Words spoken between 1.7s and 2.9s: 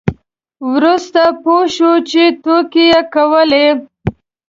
شو چې ټوکې